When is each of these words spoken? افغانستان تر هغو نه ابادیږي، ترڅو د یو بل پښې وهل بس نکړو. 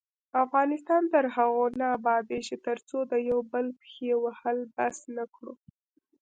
افغانستان 0.43 1.03
تر 1.13 1.25
هغو 1.35 1.65
نه 1.79 1.85
ابادیږي، 1.97 2.57
ترڅو 2.67 2.97
د 3.11 3.13
یو 3.29 3.39
بل 3.51 3.65
پښې 3.79 4.11
وهل 4.23 4.57
بس 4.75 4.97
نکړو. 5.17 5.53